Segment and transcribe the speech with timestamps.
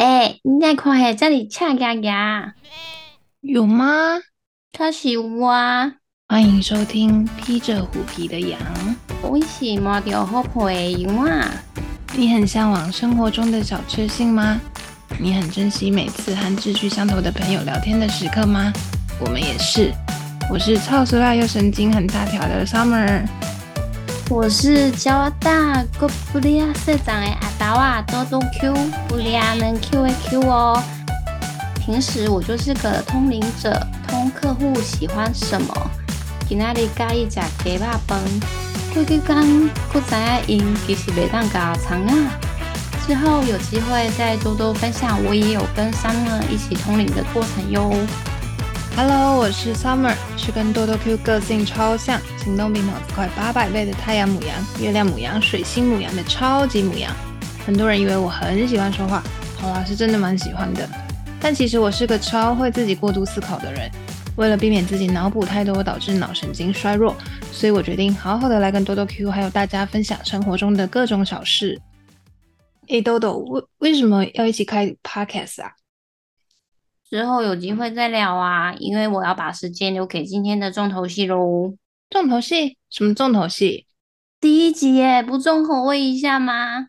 [0.00, 2.54] 哎、你在看下这里恰牙牙，
[3.42, 3.84] 有吗？
[4.72, 5.92] 可是有啊，
[6.26, 8.58] 欢迎收听《披着虎皮的羊》。
[9.20, 11.46] 我是摸到好配的羊啊。
[12.16, 14.58] 你很向往生活中的小确幸吗？
[15.18, 18.72] 你很珍惜每次和志趣相投的朋友聊天的时刻吗？
[19.20, 19.92] 我们也是。
[20.50, 23.22] 我是超熟辣又神经很大条的 Summer。
[24.32, 28.72] 我是交大哥布利亚社长的阿达瓦多多 Q，
[29.08, 30.80] 布利亚能 Q 的 Q 哦。
[31.84, 35.74] 平时我就是个通灵者，通客户喜欢什么。
[36.48, 38.20] 今仔日介意食鸡肉饭，
[38.94, 40.14] 叫佢讲，不知
[40.46, 42.38] 影因其实袂当搞长啊。
[43.04, 47.92] 之后有机会再多多分享，我也有跟三妹一起通灵的过程哟。
[49.02, 57.10] Hello，我是 Summer，是跟多多 Q 个性超像，行动比脑子快八百倍的太阳母羊、月亮母羊、水星母羊的超级母羊。
[57.64, 59.22] 很多人以为我很喜欢说话，
[59.56, 60.86] 好啦，是真的蛮喜欢的。
[61.40, 63.90] 但其实我是个超会自己过度思考的人。
[64.36, 67.16] 为了避免自己脑补太多导致脑神经衰弱，
[67.50, 71.80] 所以我决定好好的来跟多多 Q 还有大家分享生活中的各种小事。
[72.88, 75.72] 诶，豆豆，为为什么要一起开 Podcast 啊？
[77.10, 81.74] 之后有机会再聊啊，因为我要把时间留给今天的重头戏喽。
[82.08, 82.78] 重头戏？
[82.88, 83.88] 什么重头戏？
[84.38, 86.86] 第一集耶，不重口味一下吗？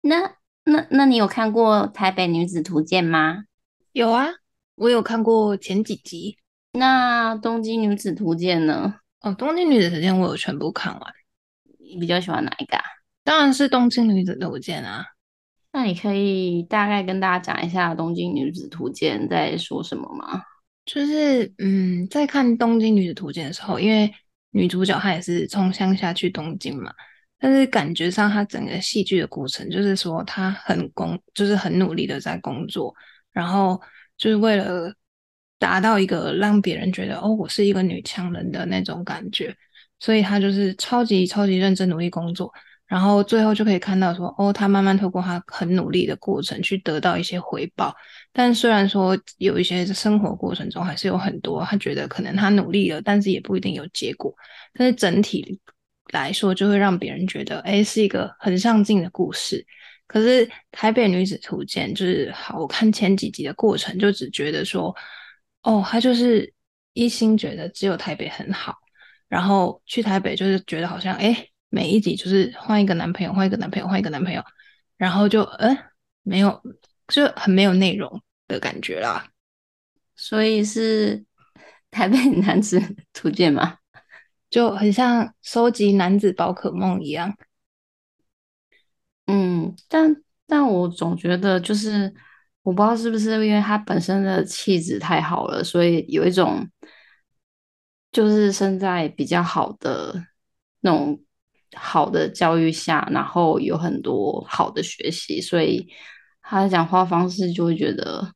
[0.00, 3.44] 那那那你有看过《台北女子图鉴》吗？
[3.92, 4.26] 有啊，
[4.74, 6.38] 我有看过前几集。
[6.72, 8.96] 那《东京女子图鉴》呢？
[9.20, 11.12] 哦，《东京女子图鉴》我有全部看完，
[11.78, 12.82] 你比较喜欢哪一个啊？
[13.22, 15.06] 当然是《东京女子图鉴》啊。
[15.76, 20.42] 那你可以大概跟大家讲一下《东京女子图鉴》在说什么吗？
[20.86, 24.10] 就是嗯，在看《东京女子图鉴》的时候，因为
[24.52, 26.90] 女主角她也是从乡下去东京嘛，
[27.38, 32.94] 但是感觉上她整个戏剧的过程，就是说她很工，就是很努力的在工作，
[33.30, 33.78] 然后
[34.16, 34.90] 就是为了
[35.58, 39.54] 达到一个让别人觉得哦，我是一个女强人的那种感觉，
[40.00, 42.50] 所以她就是超级超级认真努力工作。
[42.86, 47.92] 然后最后就可以看到说，哦，他慢慢透过他很努力的过程去得到一些回报。
[48.32, 54.32] 但虽然说有一些生活过程中还是有很多他觉得可能他努力了，但是也不一定有结果。
[54.72, 55.60] 但是整体
[56.12, 59.66] 来说，就会让别人觉得，哎，是一个很上进的故事。
[60.06, 64.94] 可是《台北女子图鉴》就是好，我看前几集的过程，就只觉得说，
[65.62, 66.54] 哦，他就是
[66.92, 68.76] 一心觉得只有台北很好，
[69.28, 71.48] 然后去台北就是觉得好像，哎。
[71.76, 74.42] 每一集就是换一个男朋友，换一个男朋友，换一个男朋友，
[74.96, 75.76] 然后就嗯，
[76.22, 76.62] 没有，
[77.08, 79.28] 就很没有内容的感觉啦。
[80.14, 81.22] 所以是
[81.90, 82.80] 台北男子
[83.12, 83.76] 图鉴吗？
[84.48, 87.36] 就很像收集男子宝可梦一样。
[89.26, 90.16] 嗯，但
[90.46, 92.14] 但我总觉得就是
[92.62, 96.66] 我不知道是不是因为他本身的气质太好了，所以有一种
[98.10, 100.24] 就是生在比较好的
[100.80, 101.22] 那种。
[101.74, 105.88] 好的教育下，然后有很多好的学习，所以
[106.42, 108.32] 他讲话方式就会觉得，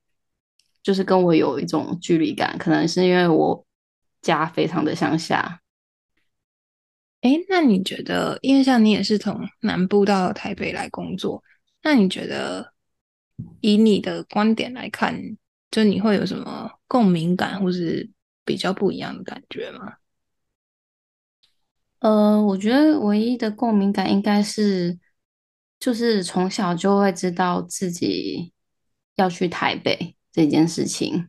[0.83, 2.57] 就是跟我有一种距离感。
[2.59, 3.65] 可能是因为我
[4.21, 5.61] 家非常的乡下。
[7.21, 11.43] 哎，那你觉得，因为像你也是从南部到台北来工作，
[11.83, 12.73] 那你觉得
[13.61, 15.37] 以你的观点来看，
[15.71, 18.11] 就你会有什么共鸣感，或是
[18.45, 19.95] 比较不一样的感觉吗？
[22.01, 24.99] 呃，我觉得唯一的共鸣感应该是，
[25.79, 28.53] 就是从小就会知道自己
[29.17, 31.29] 要去台北这件事情。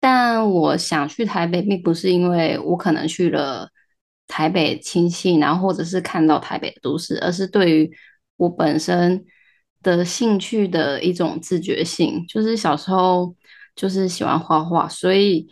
[0.00, 3.68] 但我想去台北，并不是因为我可能去了
[4.26, 7.90] 台北亲戚，然后或者是看到台北都市，而是对于
[8.36, 9.22] 我本身
[9.82, 12.24] 的兴趣的一种自觉性。
[12.26, 13.36] 就是小时候
[13.76, 15.46] 就是喜欢画画，所以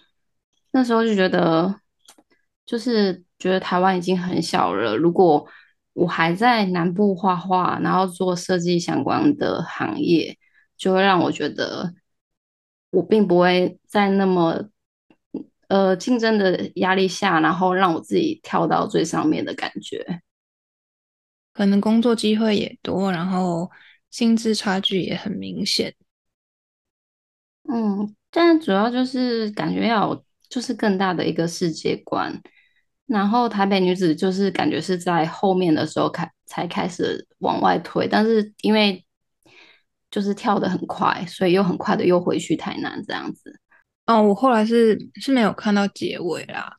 [0.73, 1.79] 那时候就觉得，
[2.69, 3.25] 就是。
[3.39, 5.47] 觉得台湾已经很小了，如果
[5.93, 10.37] 我还在南部画画，然后做设计相关的行业，
[10.77, 11.95] 就会让我觉得
[12.91, 14.69] 我并不会在那么
[15.69, 20.21] 呃竞争的压力下，然后让我自己跳到最上面的感觉。
[21.53, 23.71] 可能工作机会也多，然后
[24.11, 25.95] 薪资差距也很明显。
[27.71, 32.43] 嗯，但主要就是感觉要有就是更大的一个世界观。
[33.09, 39.05] 然后台北女子就是感觉是在后面的时候开才开始往外推，但是因为
[40.11, 43.59] 就是跳得很快，所以又很快的又回去台南这样子。
[44.07, 46.71] 哦，我后来是是没有看到结尾啦，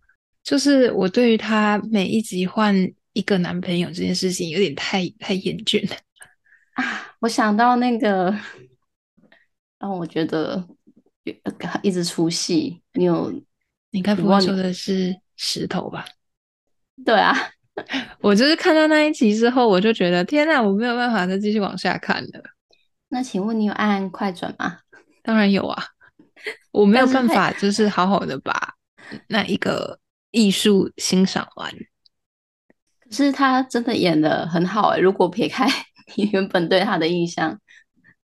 [0.44, 2.76] 就是我对于她每一集换
[3.14, 5.96] 一个男朋友这件事情有点太太厌倦了
[6.74, 7.16] 啊！
[7.20, 8.34] 我想到那个
[9.80, 10.64] 让我觉得
[11.81, 12.81] 一直出戏。
[12.94, 13.34] 你有？
[13.92, 16.06] 你该不会说的是石头吧？
[17.06, 17.34] 对啊，
[18.22, 22.30] 我就是看到那一集之后，我就觉得天哪，我没有办法再继续往下看了。
[23.10, 24.80] 那请问你有按快转吗？
[25.24, 25.84] 当然有啊，
[26.72, 28.74] 我没有办法，就是好好的把
[29.28, 30.00] 那一个
[30.31, 31.72] 艺术欣赏完。
[33.00, 35.68] 可是他真的演的很好哎，如果撇开
[36.16, 37.60] 你原本对他的印象，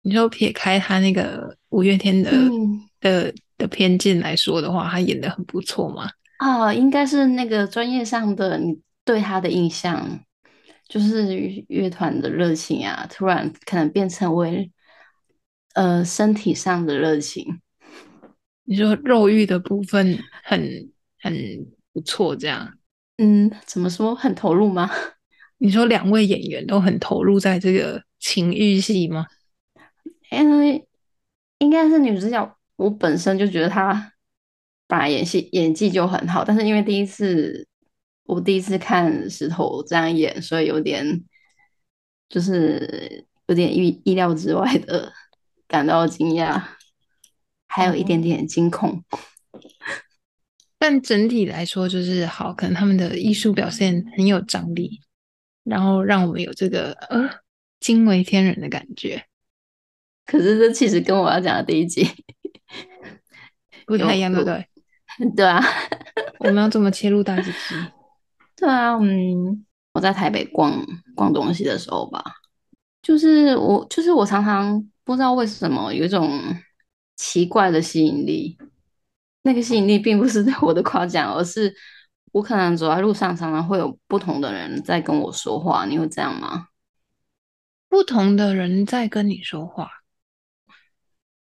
[0.03, 2.31] 你就撇开他那个五月天的
[3.01, 6.11] 的的偏见来说的话，他演的很不错嘛。
[6.43, 10.21] 啊，应该是那个专业上的你对他的印象。
[10.89, 11.35] 就是
[11.69, 14.71] 乐团的热情啊，突然可能变成为
[15.75, 17.63] 呃身体上的热情。
[18.65, 21.35] 你说肉欲的部分很很
[21.95, 22.77] 不错，这样？
[23.17, 24.91] 嗯，怎么说很投入吗？
[25.59, 29.27] 你说两位演员都很投入在这个情欲戏吗？
[30.31, 30.87] 因为
[31.59, 34.13] 应该是女主角，我本身就觉得她
[34.93, 37.67] 本来演戏演技就很好，但是因为第一次。
[38.25, 41.25] 我第一次看石头这样演，所以有点
[42.29, 45.13] 就是有点意意料之外的
[45.67, 46.63] 感到惊讶，
[47.67, 49.03] 还有一点点惊恐。
[50.79, 55.01] 但整体来说就是好，可能他们的艺术表现很有张力，
[55.65, 57.29] 然后让我们有这个呃
[57.81, 59.27] 惊为天人的感觉。
[60.25, 62.07] 可是这其实跟我要讲的第一集
[63.85, 64.67] 不太一样，对不对？
[65.37, 65.63] 对啊，
[66.41, 67.75] 我们要怎么切入大结局？
[68.57, 72.23] 对啊，嗯，我在台北逛逛东西的时候吧，
[73.03, 76.41] 就是我，就是我常常不知道为什么有一种
[77.17, 78.57] 奇怪的吸引力。
[79.45, 81.75] 那个吸引力并不是对我的夸奖，而是
[82.31, 85.85] 我可能走在路上，常常会有不同的人在跟我说话。
[85.85, 86.69] 你会这样吗？
[87.89, 89.91] 不同的人在跟你说话，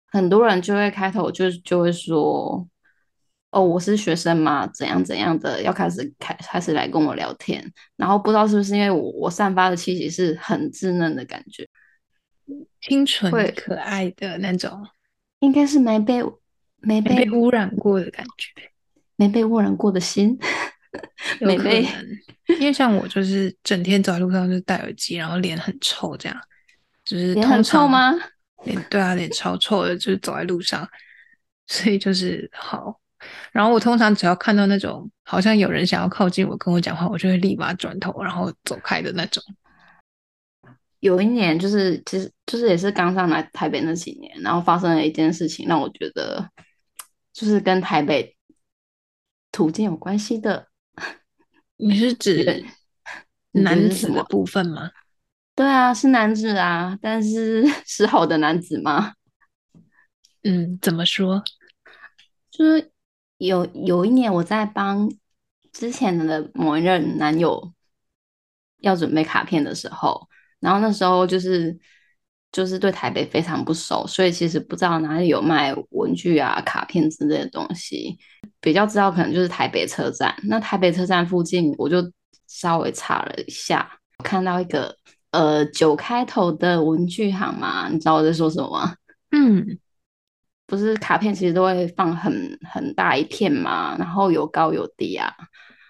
[0.08, 2.66] 很多人就会开头就就会说。
[3.54, 7.64] 哦，我是学生嘛，怎样怎样的，要开始开开始来跟我聊天，
[7.94, 11.64] 然后不知道是不是因为我我散发的气息是很稚嫩的感觉，
[12.80, 14.84] 清纯可爱的那种，
[15.38, 16.20] 应该是没被
[16.80, 18.72] 没被污染过的感觉，
[19.14, 20.36] 没被污染过的心，
[21.40, 21.86] 没被，
[22.58, 26.36] 因为像我就是整天走在路上就戴耳机，然后脸很臭，这样
[27.04, 28.12] 就是脸很臭吗？
[28.64, 30.88] 脸对啊，脸超臭的，就是走在路上，
[31.68, 33.00] 所以就是好。
[33.52, 39.42] 然后我通常只要看到那种好像有人想要靠近我跟我讲话，我就会立马转头然后走开的那种。
[41.00, 46.48] 有一年就是其实就是也是刚上来台北那几年，然后发生了一件事情，让我觉得
[47.32, 48.34] 就是跟台北
[49.52, 50.68] 途径有关系的。
[51.76, 52.64] 你是指
[53.50, 54.90] 男子的部分吗？
[55.54, 59.12] 对啊，是男子啊，但是是好的男子吗？
[60.42, 61.44] 嗯，怎么说？
[62.50, 62.93] 就是。
[63.38, 65.10] 有有一年，我在帮
[65.72, 67.72] 之前的某一任男友
[68.78, 70.28] 要准备卡片的时候，
[70.60, 71.76] 然后那时候就是
[72.52, 78.16] 就是对台北非常不熟，所以其实不知道哪里有卖文具啊、卡片之类的东西。
[78.60, 80.34] 比较知道可能就是台北车站。
[80.44, 81.98] 那台北车站附近，我就
[82.46, 83.90] 稍微查了一下，
[84.22, 84.96] 看到一个
[85.32, 88.94] 呃九开头的文具行嘛，你知道我在说什么吗？
[89.32, 89.78] 嗯。
[90.66, 95.30] 不是卡片其实都会放很很大一片嘛，然后有高有低啊，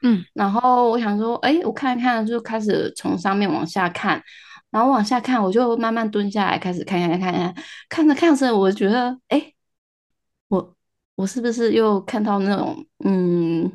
[0.03, 4.21] 嗯，然后我想说，哎，我看一看，就开始从上面往下看，
[4.71, 7.55] 然后往下看，我就慢慢蹲下来，开始看看看看，
[7.89, 9.53] 看着看着，我觉得，哎，
[10.49, 10.77] 我
[11.15, 13.73] 我是不是又看到那种嗯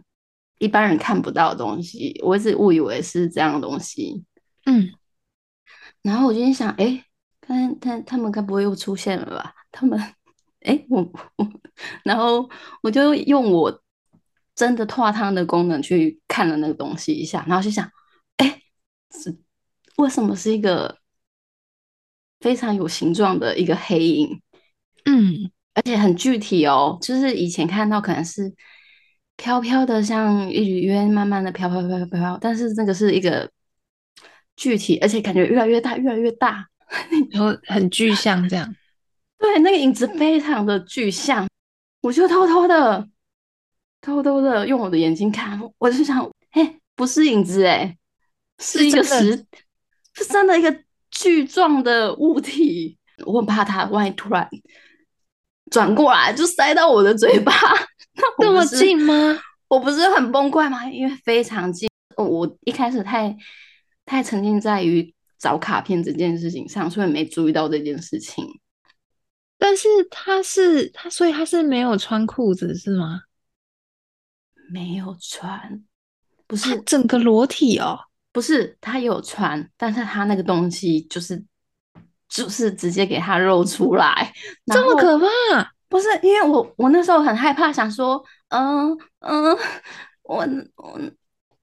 [0.59, 2.19] 一般人看不到的东西？
[2.23, 4.25] 我一直误以为是这样的东西，
[4.65, 4.89] 嗯，
[6.01, 7.05] 然后我就想，哎，
[7.39, 9.55] 看他他们该不会又出现了吧？
[9.71, 9.97] 他们。
[10.61, 11.01] 哎，我
[11.37, 11.49] 我，
[12.03, 12.49] 然后
[12.81, 13.81] 我就用我
[14.55, 17.89] 真的拓汤的功能去看了那个东西一下，然后就想，
[18.37, 18.61] 哎，
[19.11, 19.37] 是
[19.97, 20.99] 为什么是一个
[22.39, 24.41] 非常有形状的一个黑影？
[25.05, 28.53] 嗯，而且很具体哦，就是以前看到可能是
[29.37, 33.49] 飘飘的，像一缕烟，慢慢的飘飘飘飘飘，但是那个是一个
[34.57, 36.67] 具体，而且感觉越来越大，越来越大，
[37.31, 38.75] 然后很具象这样。
[39.39, 41.47] 对，那个影子非常的具象，
[42.01, 43.07] 我就偷偷的、
[44.01, 47.97] 偷偷的用我的眼睛看，我就想，哎，不是影子，哎，
[48.59, 49.45] 是一个实，
[50.13, 52.97] 是真的一个巨状的物体。
[53.25, 54.47] 我很怕它万一突然
[55.71, 57.53] 转过来就塞到我的嘴巴，
[58.39, 59.39] 那么近吗？
[59.67, 60.89] 我不是很崩溃吗？
[60.89, 63.35] 因为非常近，我一开始太
[64.05, 68.45] 太沉浸在于找卡片这件事情上，所以没注意到这件事情。
[69.59, 73.21] 但是他是他，所以他是没有穿裤子是吗？
[74.71, 75.83] 没有穿，
[76.47, 77.99] 不他是整个裸体哦。
[78.31, 81.43] 不是，他有穿，但是他那个东西就是
[82.29, 84.31] 就是直接给他露出来，
[84.67, 85.27] 这么可怕？
[85.89, 89.57] 不是因为我我那时候很害怕，想说，嗯嗯，
[90.21, 91.01] 我我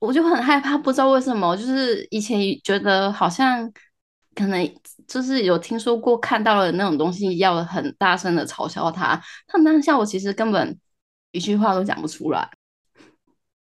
[0.00, 3.72] 我就很害怕，不知道为什么，就是以前觉得好像
[4.34, 4.74] 可能
[5.06, 10.78] 就是有听说过看到了那种东西，要很大声的嘲笑他，他当下我其实根本
[11.32, 12.48] 一句话都讲不出来，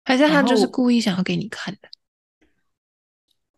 [0.06, 1.90] 还是他就是故意想要给你看的？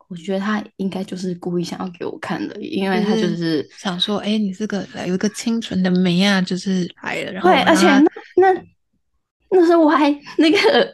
[0.10, 8.64] 我觉得他应该就是故意想要给我看的，因为他就就是想说，哎、你这个有一个清纯的梅啊，就是来了，然后对，而且那那
[9.52, 10.94] 那时候我还那个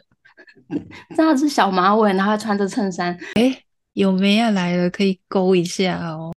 [1.16, 6.32] 扎着小马尾，然后还穿着衬衫，哎有梅啊来了，可以勾一下哦。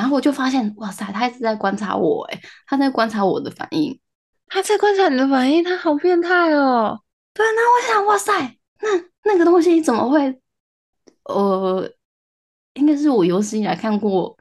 [0.00, 4.00] 然后我就发现，哇塞，他一直在观察我，诶，他在观察我的反应。
[4.46, 6.98] 他在观察你的反应，他好变态哦。
[7.34, 8.88] 对，那我想，哇塞，那
[9.24, 10.40] 那个东西怎么会？
[11.24, 11.86] 呃，
[12.72, 14.34] 应该是我有史以来看过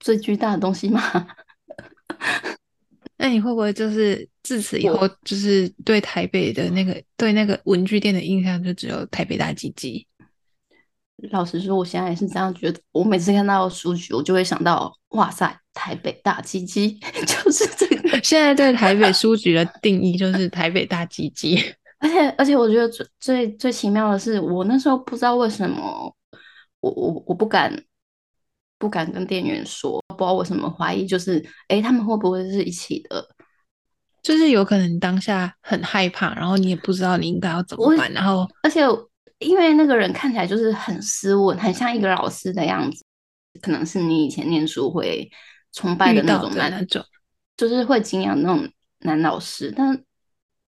[0.00, 1.00] 最巨大的东西吗？
[3.16, 10.04] 那你会不会就是自此以我后，就是对台北的那个对那个文具店的印象就只有台北大鸡鸡？
[11.32, 12.80] 老实说，我现在也是这样觉得。
[12.92, 18.18] 我每次看到书局，我就会想到，哇塞，台北大鸡鸡， 就是这个。
[18.22, 21.56] 现在对台北书局的定义就是台北大鸡鸡。
[21.98, 26.14] 而 且而且，我觉得最最最奇妙的是，我那时候不知道为什么，
[26.80, 27.76] 我我我不敢
[28.78, 33.28] 不敢跟店员说，不知道为什么怀疑，就是诶，他们会不会是一起的？
[34.22, 38.82] 就是有可能当下很害怕，然后你也不知道你应该要怎么办，然后而且
[39.38, 43.04] 因为那个人看起来就是很斯文，很像一个老师的样子，
[43.62, 45.30] 可能是你以前念书会
[45.72, 47.04] 崇拜的那种男，的那种，
[47.56, 48.68] 就是会敬仰那种
[49.00, 50.02] 男老师，但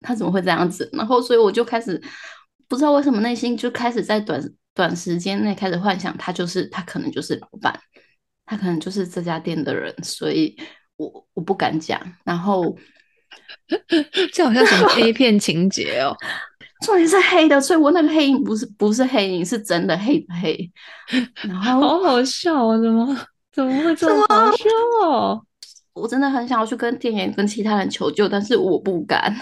[0.00, 0.88] 他怎么会这样子？
[0.92, 2.00] 然后所以我就开始
[2.68, 4.40] 不知道为什么内心就开始在短
[4.72, 7.76] 短时间内开始幻想，他就是他可能就是老板，
[8.46, 10.56] 他可能就是这家店的人，所以
[10.96, 12.00] 我我不敢讲。
[12.24, 12.78] 然后
[14.32, 16.16] 这好像什么 A 片情节哦。
[16.80, 20.70] 重点是黑的，所以我那个黑影不是不是黑影，是真的黑的黑。
[21.42, 22.80] 然后好好笑哦！
[22.80, 24.64] 怎么怎么会这么好笑
[25.02, 25.44] 哦？
[25.92, 29.34] 我真的很想要去跟店员跟其他人求救，但是我不敢。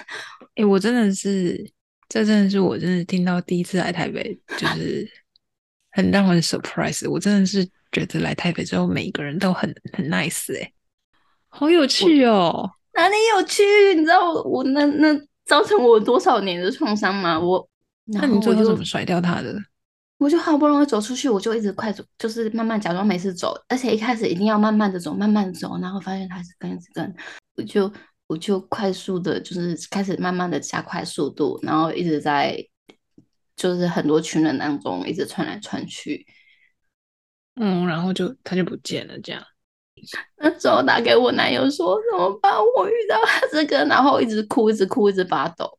[0.56, 1.70] 哎、我真的是，
[2.08, 5.08] 这真的是我真的听到第一次来台北，就是
[5.92, 7.08] 很让人 surprise。
[7.08, 10.72] 我真的是觉得来台北之后，每一个人都很很 nice 哎、
[11.48, 12.68] 好有趣哦！
[12.94, 13.62] 哪里有趣？
[13.94, 15.14] 你知道我我那那
[15.48, 17.40] 造成我多少年的创伤吗？
[17.40, 17.68] 我
[18.04, 19.58] 那你最后怎么甩掉他的？
[20.18, 27.14] 我就好不容易走出去，我就一直快走，就是慢慢假装没事走，而且一开始一定要慢慢的走，慢慢的走，然后发现他是跟跟，
[27.56, 27.90] 我就
[28.26, 32.62] 我就快速的，就是开始慢慢的加快速度，然后一直在
[33.56, 36.26] 就是很多群人当中一直窜来窜去。
[37.54, 39.42] 嗯，然后就他就不见了，这样。
[40.38, 42.52] 那时候打给我男友说怎么办？
[42.76, 45.78] 我遇到他这个，然后一直哭，一直哭，一直发抖。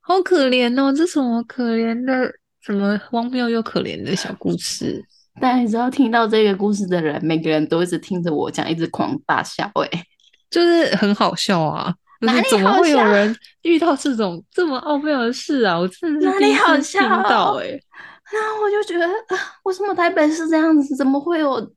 [0.00, 5.04] 好可怜哦，这什么可怜的，什么荒谬又可怜的小故事？
[5.40, 9.86] 但你知道，听到这个故事的人，每个人都一直听着我讲，一直狂大笑、欸。
[9.86, 10.04] 哎，
[10.50, 11.94] 就是很好笑啊！
[12.20, 15.78] 就哪里是怎么好笑会有人遇到这种这么奥妙的事啊？
[15.78, 20.96] 我真的是哪里第一次听好笑到哎、然后我就觉得，啊，为什么台北是这样子？
[20.96, 21.70] 怎么会有？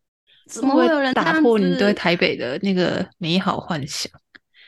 [0.51, 4.11] 怎么会有人打破你对台北的那个美好幻想？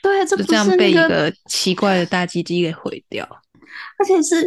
[0.01, 3.27] 对，这不就这样是那被一个奇怪的大鸡鸡给毁掉。
[3.99, 4.43] 而且是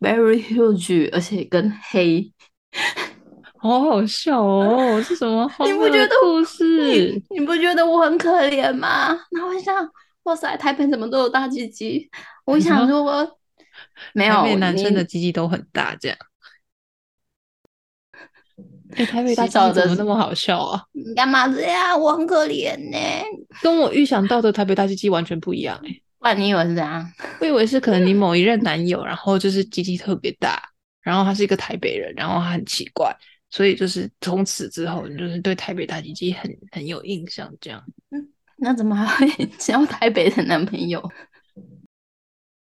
[0.00, 2.32] very huge，而且跟黑。
[3.62, 5.02] 好好笑哦！
[5.02, 7.22] 是什么荒你不觉得故事？
[7.28, 9.08] 你不觉得我很可怜吗？
[9.30, 9.74] 然后我想，
[10.22, 12.08] 哇塞，台北怎么都有大鸡鸡？
[12.46, 13.38] 我想说说，
[14.14, 16.16] 没有男生的鸡鸡都很大，这样。
[18.96, 20.82] 哎、台北大鸡洗澡的怎么那么好笑啊？
[20.92, 22.00] 你干嘛这样？
[22.00, 22.98] 我很可怜呢、
[23.62, 27.12] 跟我预想到的台北大鸡鸡完全不一样哎、不然你以为是怎样？
[27.40, 30.62] 我以为是可能你某一任男友，然后就是鸡鸡特别大，
[31.02, 33.14] 然后他是一个台北人，然后他很奇怪，
[33.50, 37.82] 所以就是从此之后，你就是对台北大鸡鸡很很有印象，这样。
[38.10, 38.28] 嗯
[38.62, 41.02] 那怎么还会 交台北的男朋友？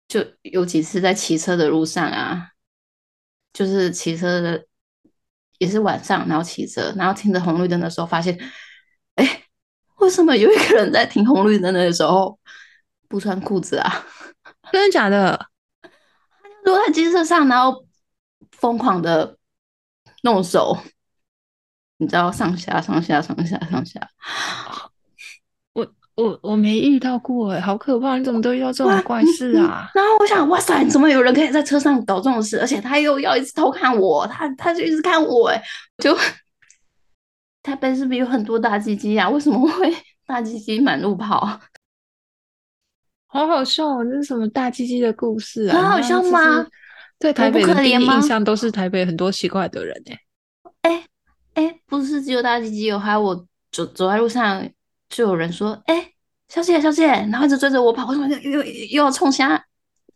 [0.08, 2.48] 就有几次在骑车的路上啊，
[3.52, 4.64] 就是骑车的
[5.58, 8.38] 也是晚上，然后骑车，然后停着红绿灯的时候，发现，
[9.14, 9.42] 哎，
[9.96, 12.38] 为什么有一个人在停红绿灯的时候
[13.08, 14.06] 不穿裤子啊？
[14.72, 15.48] 真的假的？
[16.64, 17.84] 坐在机车上，然后
[18.52, 19.36] 疯狂的
[20.22, 20.78] 弄手，
[21.98, 24.00] 你知道上下上下上下上下，
[26.16, 28.16] 我我没遇到过哎，好可怕！
[28.16, 29.90] 你怎么都遇到这种怪事啊？
[29.94, 32.60] 然后我想，哇塞，怎么有人可以在车上搞这种事？
[32.60, 35.60] 而且他又要一直偷看我，他他就一直看我，哎，
[35.98, 36.16] 就
[37.62, 39.28] 台北是不是有很多大鸡鸡啊？
[39.28, 39.92] 为什么会
[40.26, 41.60] 大鸡鸡满路跑？
[43.26, 44.04] 好好笑哦！
[44.04, 45.76] 这是什么大鸡鸡的故事啊？
[45.76, 46.64] 很好笑吗？
[47.18, 50.18] 对台北的第一印象都是台北很多奇怪的人哎
[50.82, 51.08] 哎
[51.54, 53.34] 哎，不是只有大鸡鸡有，还有我
[53.72, 54.64] 走走在路上。
[55.14, 56.10] 就有人说：“哎，
[56.48, 59.64] 小姐，小姐，然后一直追着我跑，为什么又又又要冲下？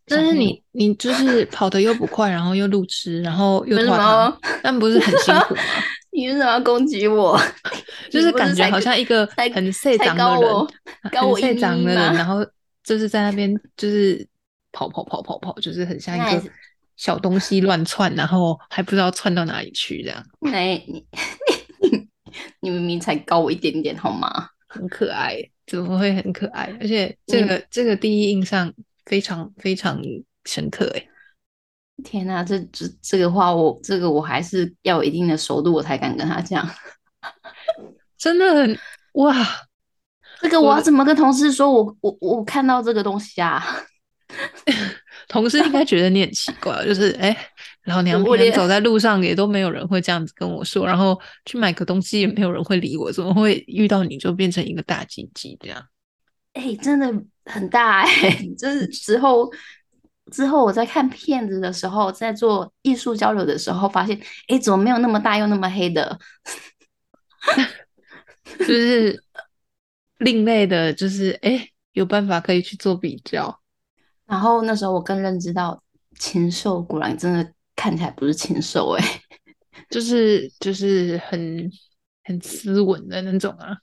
[0.05, 5.62] 但是你你就是跑的又不快，然后又路痴，然后又拖堂，但不是很辛苦吗？
[6.11, 7.40] 你为什么要攻击我？
[8.11, 9.25] 就是感觉好像一个
[9.55, 12.45] 很社长的人，很社长的人，然后
[12.83, 14.26] 就是在那边就是
[14.73, 16.43] 跑跑跑跑跑，就是很像一个
[16.97, 20.21] 小东西乱窜，然后还不知道窜到哪里去这样。
[20.40, 21.07] 没你
[21.93, 22.09] 你
[22.62, 26.72] 你明明才高我一点点好吗？”很可爱，怎么会很可爱？
[26.80, 28.72] 而且这个这个第一印象
[29.06, 30.00] 非常非常
[30.44, 31.08] 深刻哎！
[32.04, 36.68] 天哪，这这这个话我这个我还是要有一定的熟度，我才敢跟他讲。
[38.16, 38.78] 真的很
[39.14, 39.34] 哇！
[40.40, 41.72] 这个我要怎么跟同事说？
[41.72, 43.64] 我我我看到这个东西啊！
[45.28, 47.37] 同事应该觉得你很奇怪，就是哎。
[47.88, 55.83] 老娘平常走在路上也都没有人会这样子跟我说，然后去买个东西也没有人会理我，怎么会遇到你就变成一个大鸡鸡这样？
[56.54, 57.12] 哎，真的
[57.45, 58.09] 很大哎！
[58.59, 59.49] 就是之后
[60.33, 64.18] 之后我在看片子的时候，在做艺术交流的时候，发现
[64.49, 66.18] 哎，怎么没有那么大又那么黑的？
[68.59, 69.23] 就是
[70.18, 73.61] 另类的，就是哎，有办法可以去做比较。
[74.26, 75.83] 然后那时候我更认知到，
[76.18, 77.52] 禽兽果然真的。
[77.78, 79.04] 看起来不是禽兽哎，
[79.88, 81.70] 就是就是很
[82.25, 83.78] 很斯文的那种啊，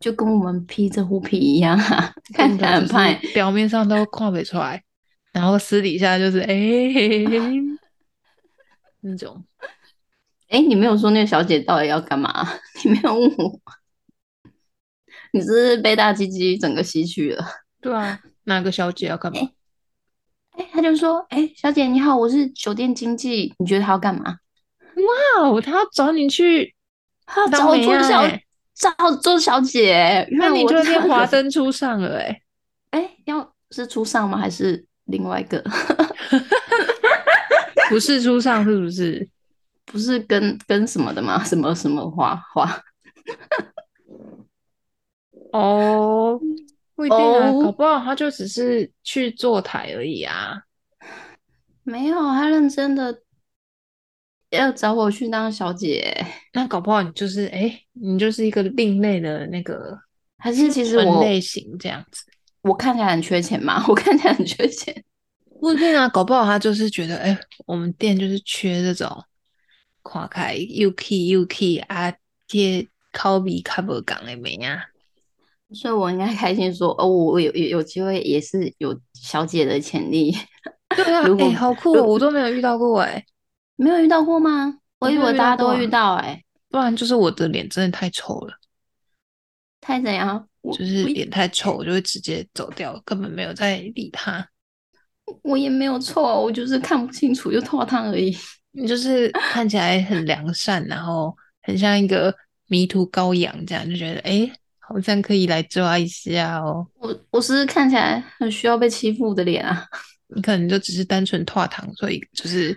[0.00, 4.82] 就跟我们披着虎皮一样啊， 看起来很派，表面上都看不出来，
[5.32, 6.54] 然后私底下就是哎
[9.02, 9.44] 那种。
[10.48, 12.48] 哎，你没有说那个小姐到底要干嘛？
[12.82, 13.60] 你没有问我，
[15.32, 17.46] 你是被大鸡鸡整个吸去了？
[17.80, 19.38] 对啊，哪个小姐要干嘛？
[20.58, 24.24] 哎，他就说：“哎，小姐你好，我是酒店经纪，你觉得他要干嘛？”
[25.38, 26.74] 哇哦，他要找你去，
[27.24, 28.22] 他要找我做小，
[28.74, 28.90] 找
[29.22, 30.26] 做小姐。
[30.32, 32.42] 那你就变华灯初上了，哎，
[32.90, 34.36] 哎，要是初上吗？
[34.36, 35.64] 还是另外一个？
[37.88, 39.28] 不是初上，是不是？
[39.86, 41.42] 不是跟跟什么的吗？
[41.44, 42.82] 什么什么花花？
[45.54, 46.40] 哦。
[46.98, 50.64] 不一定啊，搞不好他就只是去坐台而已啊。
[51.84, 53.22] 没有，他认真的
[54.50, 56.26] 要找我去当小姐。
[56.54, 59.96] 那搞不好你就是哎，你就是一个另类的那个，
[60.38, 62.24] 还是其实我类型这样子？
[62.62, 63.84] 我看起来很缺钱嘛？
[63.86, 65.04] 我看起来很缺钱？
[65.60, 69.24] 不一定啊，搞不好他就是觉得哎，我们店就是缺这种
[70.02, 72.12] 跨开又 key 又 key 啊，
[72.48, 74.82] 贴 copy cover 港的美啊。
[75.74, 80.34] 所以我应该开心说，哦，我有有有机会，也是有小姐的潜力。
[80.96, 83.22] 对啊，哎，好酷，我都没有遇到过，哎，
[83.76, 84.78] 没有遇到过吗？
[85.00, 88.54] 我以为大家都遇到，哎，不然就是我的脸真的太丑了，
[89.82, 90.48] 太怎样？
[90.72, 94.48] 就是脸太丑，我就会直接走掉，根本没有在理他。
[95.42, 98.34] 我也没有错，我就是看不清楚，就脱汤而已。
[98.72, 102.34] 你就是看起来很良善，然后很像一个
[102.68, 104.50] 迷途羔羊，这样就觉得，哎。
[104.88, 106.86] 好像可以来抓一下哦。
[106.94, 109.86] 我我是看起来很需要被欺负的脸啊。
[110.34, 112.76] 你可能就只是单纯拓糖，所以就是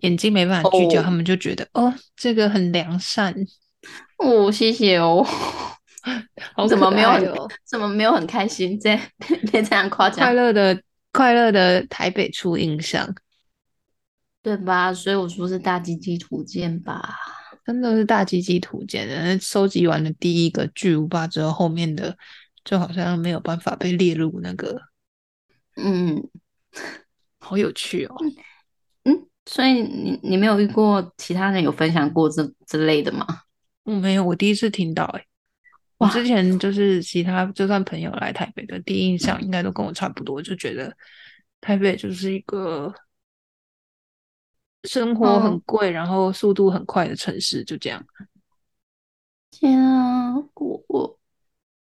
[0.00, 3.34] 眼睛没办法聚焦，他们就觉得 哦，这个很良善。
[4.18, 5.26] 哦，谢谢哦。
[6.68, 7.48] 怎么没有？
[7.64, 8.78] 怎么没有很开心？
[8.78, 8.98] 这
[9.50, 10.24] 别这样夸奖。
[10.24, 10.80] 快乐的
[11.12, 13.12] 快乐的台北初印象，
[14.42, 14.92] 对吧？
[14.94, 17.16] 所以我说是大鸡鸡图鉴吧。
[17.64, 22.16] 真的是大鸡鸡图鉴的，收集完了第一个巨无霸之后，后面的
[22.64, 24.80] 就好像没有办法被列入那个，
[25.76, 26.28] 嗯，
[27.38, 28.14] 好有趣哦，
[29.04, 33.26] 嗯，所以你你没有遇过其他人有分享过这之类的吗？
[33.84, 35.24] 我没有，我第一次听到，哎，
[35.98, 40.92] 我之前就是其他就算朋友来台北的第一印象应该都跟我差不多，就觉得
[41.60, 42.92] 台北就是一个。
[44.84, 48.04] 生活很贵，然后速度很快的城市，就这样。
[49.50, 51.18] 天啊，我我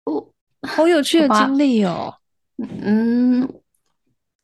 [0.03, 0.33] 我
[0.67, 2.13] 好有趣的经历哦。
[2.57, 3.47] 嗯，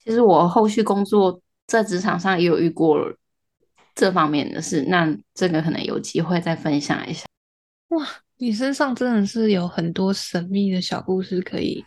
[0.04, 2.98] 其实我后续工作在职场上也有遇过
[3.94, 7.26] 这方面的事，那这个可能有机会再分享一下。
[7.90, 8.06] 哇，
[8.38, 11.86] 你身上真的是有很多神秘的小故事可以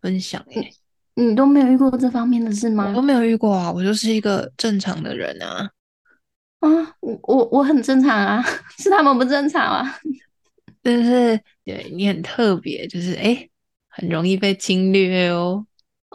[0.00, 0.70] 分享耶！
[1.14, 2.88] 你都没有遇过这方面的事吗？
[2.88, 5.70] 我都没有遇过啊，我就是一个正常的人啊。
[6.64, 8.42] 啊，我我我很正常啊，
[8.78, 9.98] 是他们不正常啊。
[10.82, 13.48] 但是对你很特别，就是哎，
[13.88, 15.66] 很容易被侵略哦。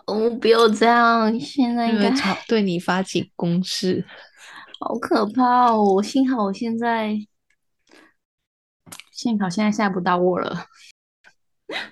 [0.05, 2.12] 哦，不要这样，现在应该
[2.47, 4.03] 对你发起攻势，
[4.79, 6.01] 好可怕哦！
[6.01, 7.15] 幸好我现在，
[9.12, 10.65] 幸好现在吓不到我了。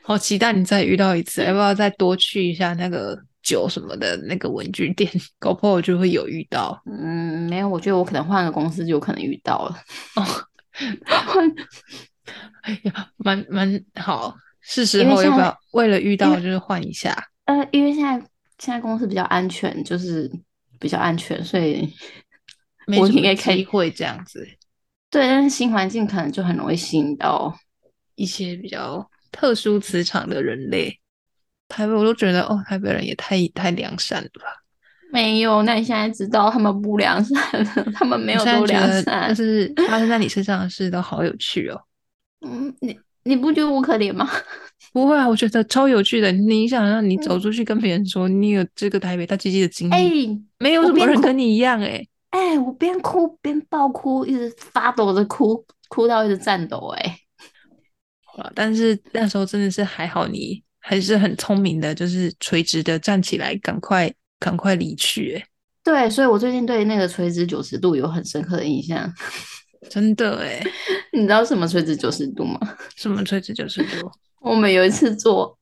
[0.02, 5.10] 好期待你再遇到一次，要不要再多去一下那个酒什么的那个文具店？
[5.40, 6.82] 搞不好我就会有遇到。
[6.86, 9.78] 嗯，没有，我觉得我可能换个公司就有可能遇到了。
[10.16, 10.26] 哦，
[12.64, 17.16] 哎呀，蛮蛮好，是时候要不要为了遇到就是换一下？
[17.46, 18.20] 呃，因为现在
[18.60, 20.30] 现在公司比较安全，就是
[20.78, 21.90] 比较安全，所以
[23.00, 24.46] 我应该机会这样子。
[25.10, 27.58] 对，但是新环境可能就很容易吸引到
[28.16, 29.10] 一些比较。
[29.30, 31.00] 特殊磁场的人类，
[31.68, 34.64] 台北我都觉得哦，台北人也太太良善了吧？
[35.12, 39.04] 没有，那你现在知道他们不良善了，他们没有多良善。
[39.06, 41.82] 但是发生在你身上的事都好有趣哦。
[42.46, 44.30] 嗯，你你不觉得我可怜吗？
[44.94, 46.32] 不会啊，我觉得超有趣的。
[46.32, 52.06] 你想让你走出去跟别人说你有这个台北大鸡鸡的经历，哎，没有什么人跟你一样哎。
[52.32, 57.18] 哎，我边哭边爆哭，一直发抖的哭，哭到一直颤抖哎。
[58.54, 65.36] 但是那时候真的是还好，你还是很聪明的，就是垂直的站起来，赶快赶快离去。
[65.36, 65.46] 哎，
[65.84, 69.14] 对，所以我最近对那个垂直九十度有很深刻的印象。
[69.92, 70.64] 真的哎，
[71.12, 72.58] 你知道什么垂直九十度吗？
[72.96, 74.10] 什么垂直九十度？
[74.40, 75.58] 我们有一次做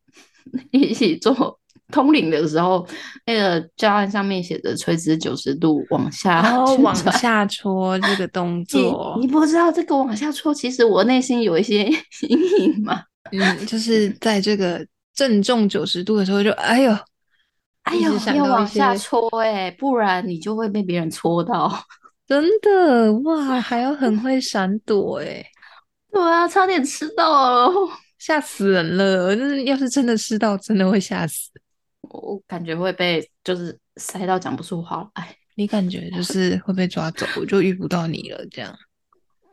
[0.71, 1.59] 一起做。
[1.91, 2.87] 通灵的时候，
[3.27, 9.15] 那个教案上面写着垂直九十度往下，然后往下戳这个动作。
[9.21, 11.83] 你不知道这个往下戳，其实我内心有一些
[12.27, 13.03] 阴影嘛。
[13.31, 14.83] 嗯，就是在这个
[15.15, 16.91] 正中九十度的时候，就哎呦，
[17.83, 21.71] 哎呦，要往下戳哎，不然你就会被别人戳到。
[22.27, 25.45] 真的哇，还要很会闪躲哎。
[26.11, 27.71] 对啊，差点吃到了，
[28.19, 29.35] 吓死人了！
[29.35, 31.51] 那要是真的吃到，真的会吓死。
[32.01, 35.35] 我感觉会被就是塞到讲不出话来。
[35.55, 38.73] 你感觉就是会被抓走，我就遇不到你了，这样。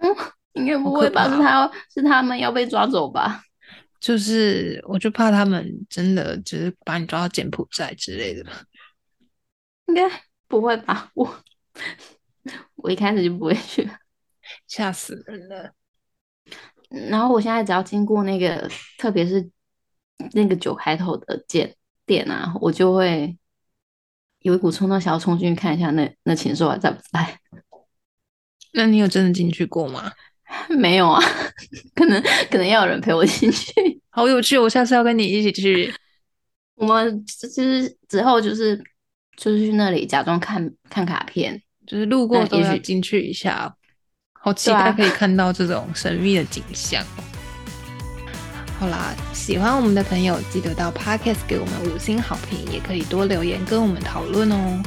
[0.00, 0.14] 嗯，
[0.54, 1.28] 应该不会吧？
[1.28, 3.42] 是他是他们要被抓走吧？
[4.02, 8.44] 就是我就怕他们真的就是把你抓到柬埔寨之类的。
[9.86, 10.10] 应该
[10.48, 11.08] 不会吧？
[11.14, 11.40] 我
[12.74, 13.88] 我一开始就不会去，
[14.66, 15.72] 吓死人了。
[17.08, 19.48] 然后我现在只要经过那个，特别是
[20.32, 21.76] 那个九开头的店。
[22.04, 23.38] 店啊，我就会
[24.40, 27.38] 有一股冲动，想要冲进去看一下那那禽兽还在不在。
[28.74, 30.10] 那你有真的进去过吗？
[30.68, 31.22] 没有啊，
[31.94, 33.72] 可能可能要有人陪我进去。
[34.14, 35.92] 好有趣，我下次要跟你一起去。
[36.76, 38.76] 我们就是之后就是
[39.36, 43.74] 就是去那里假装看看卡片，就是路过都要进去一下。
[44.32, 47.02] 好期待可以看到这种神秘的景象。
[48.78, 54.82] 好啦，喜欢我们的朋友记得到 Podcast 给我们五星好评，也可以多留言跟我们讨论哦。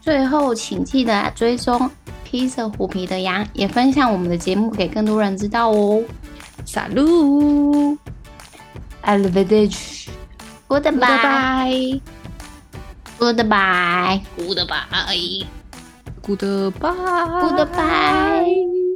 [0.00, 1.88] 最后，请记得追踪
[2.24, 6.02] 披着虎皮的羊，也分享我们的节目给更多人知道哦。
[6.64, 7.98] Salut.
[9.02, 9.70] Alvedej.
[10.68, 12.00] Goodbye.
[13.18, 14.22] Goodbye.
[14.36, 14.38] Goodbye.
[14.38, 15.46] Goodbye.
[16.22, 17.50] Goodbye.
[17.56, 18.87] Goodbye.